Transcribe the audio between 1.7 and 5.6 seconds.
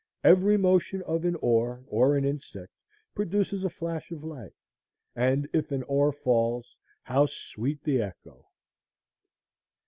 or an insect produces a flash of light; and